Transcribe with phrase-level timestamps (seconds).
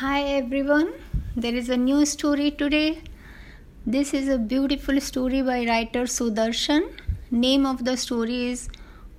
[0.00, 0.94] Hi everyone,
[1.36, 3.02] there is a new story today.
[3.84, 6.86] This is a beautiful story by writer Sudarshan.
[7.30, 8.70] Name of the story is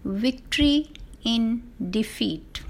[0.03, 0.89] Victory
[1.23, 2.63] in Defeat.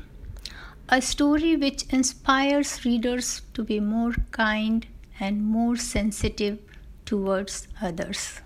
[0.90, 4.88] A story which inspires readers to be more kind
[5.18, 6.60] and more sensitive
[7.06, 8.42] towards others.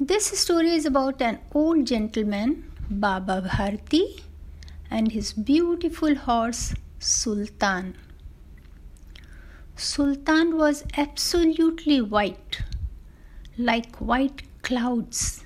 [0.00, 4.22] This story is about an old gentleman, Baba Bharti,
[4.90, 7.96] and his beautiful horse Sultan.
[9.74, 12.60] Sultan was absolutely white,
[13.56, 15.42] like white clouds,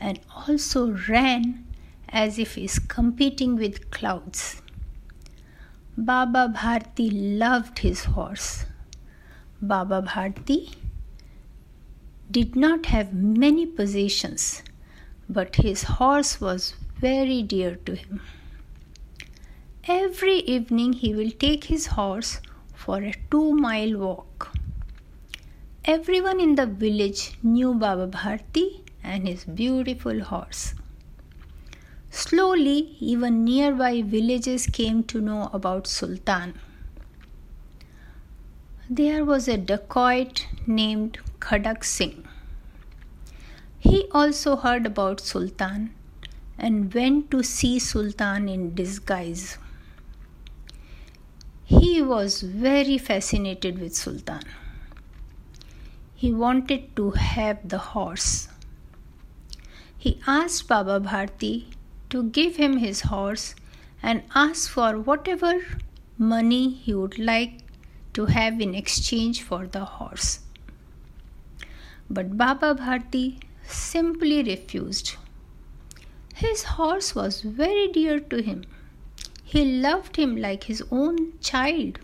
[0.00, 1.64] and also ran
[2.08, 4.60] as if he's competing with clouds.
[5.96, 8.64] Baba Bharti loved his horse.
[9.60, 10.74] Baba Bharti
[12.28, 14.64] did not have many possessions,
[15.28, 18.20] but his horse was very dear to him.
[19.88, 22.40] Every evening he will take his horse
[22.72, 24.56] for a two mile walk.
[25.84, 30.74] Everyone in the village knew Baba Bharti and his beautiful horse.
[32.10, 36.60] Slowly, even nearby villages came to know about Sultan.
[38.88, 42.24] There was a dacoit named Khadak Singh.
[43.80, 45.92] He also heard about Sultan
[46.56, 49.58] and went to see Sultan in disguise.
[51.80, 54.42] He was very fascinated with Sultan.
[56.14, 58.48] He wanted to have the horse.
[59.96, 61.72] He asked Baba Bharti
[62.10, 63.54] to give him his horse
[64.02, 65.54] and asked for whatever
[66.18, 67.60] money he would like
[68.12, 70.40] to have in exchange for the horse.
[72.10, 75.16] But Baba Bharti simply refused.
[76.34, 78.64] His horse was very dear to him.
[79.52, 81.98] He loved him like his own child.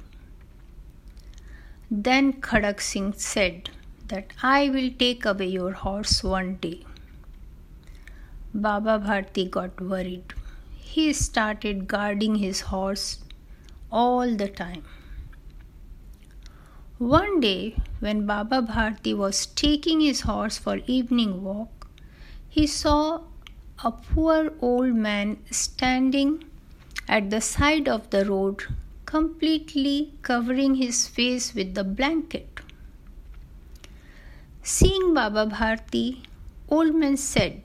[1.91, 3.71] Then Khadak Singh said
[4.09, 6.85] that I will take away your horse one day.
[8.53, 10.35] Baba Bharti got worried.
[10.77, 13.21] He started guarding his horse
[13.91, 14.85] all the time.
[16.99, 21.89] One day, when Baba Bharti was taking his horse for evening walk,
[22.51, 23.23] he saw
[23.83, 26.45] a poor old man standing
[27.09, 28.65] at the side of the road,
[29.07, 32.61] completely covering his face with the blanket.
[34.63, 36.25] Seeing Baba Bharti,
[36.69, 37.63] old man said,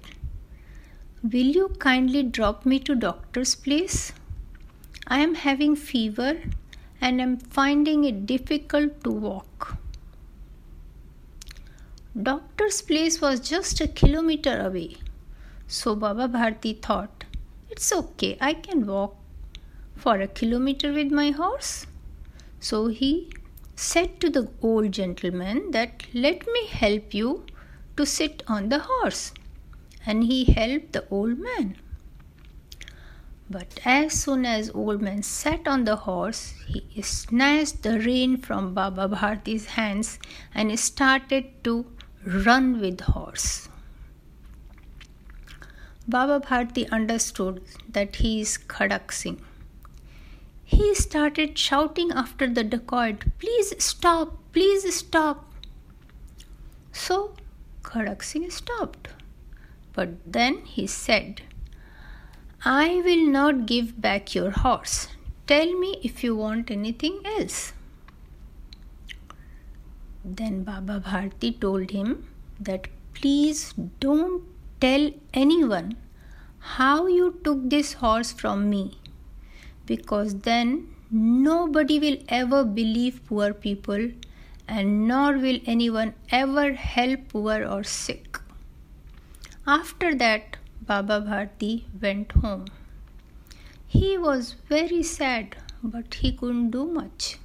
[1.21, 4.13] Will you kindly drop me to doctor's place?
[5.07, 6.37] I am having fever
[7.01, 9.77] and am finding it difficult to walk.
[12.21, 14.97] Doctor's place was just a kilometer away,
[15.67, 17.25] so Baba Bharti thought,
[17.69, 19.17] It's okay, I can walk
[19.95, 21.85] for a kilometer with my horse?
[22.59, 23.31] So he
[23.75, 27.45] said to the old gentleman that let me help you
[27.97, 29.33] to sit on the horse.
[30.05, 31.77] And he helped the old man.
[33.49, 38.73] But as soon as old man sat on the horse, he snatched the rein from
[38.73, 40.19] Baba Bharti's hands
[40.55, 41.85] and started to
[42.25, 43.69] run with horse.
[46.07, 49.41] Baba Bharti understood that he is Khadak Singh
[50.73, 55.51] he started shouting after the dacoit, Please stop, please stop.
[56.91, 57.35] So
[57.83, 59.09] Khadak Singh stopped.
[59.93, 61.41] But then he said,
[62.65, 65.07] I will not give back your horse.
[65.45, 67.73] Tell me if you want anything else.
[70.25, 72.27] Then Baba Bharti told him
[72.59, 74.43] that please don't
[74.79, 75.97] tell anyone
[76.77, 78.97] how you took this horse from me
[79.85, 84.09] because then nobody will ever believe poor people
[84.67, 88.39] and nor will anyone ever help poor or sick.
[89.67, 92.65] After that, Baba Bharti went home.
[93.87, 97.37] He was very sad, but he couldn't do much.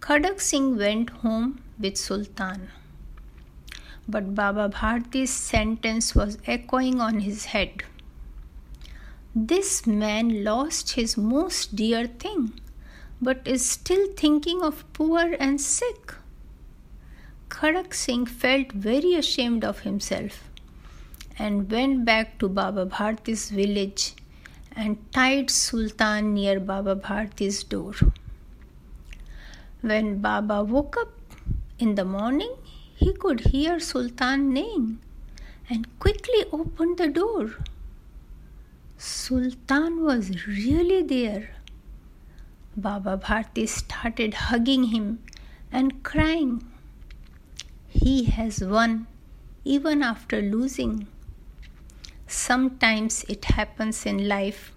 [0.00, 2.70] Khadak Singh went home with Sultan.
[4.08, 7.84] But Baba Bharti's sentence was echoing on his head.
[9.34, 12.60] This man lost his most dear thing,
[13.20, 16.14] but is still thinking of poor and sick.
[17.50, 20.48] Khadak Singh felt very ashamed of himself
[21.38, 24.14] and went back to Baba Bharti's village
[24.74, 27.94] and tied Sultan near Baba Bharti's door.
[29.82, 31.12] When Baba woke up
[31.78, 32.54] in the morning,
[32.94, 34.98] he could hear Sultan neighing
[35.68, 37.56] and quickly opened the door.
[39.00, 41.50] Sultan was really there.
[42.76, 45.20] Baba Bharti started hugging him
[45.70, 46.66] and crying.
[47.86, 49.06] He has won
[49.64, 51.06] even after losing.
[52.26, 54.72] Sometimes it happens in life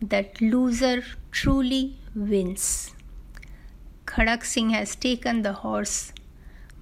[0.00, 2.94] that loser truly wins.
[4.06, 6.14] Khadak Singh has taken the horse,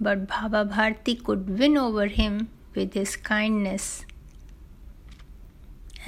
[0.00, 4.04] but Baba Bharti could win over him with his kindness.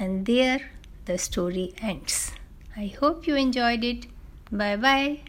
[0.01, 0.71] And there
[1.05, 2.31] the story ends.
[2.75, 4.07] I hope you enjoyed it.
[4.51, 5.19] Bye bye.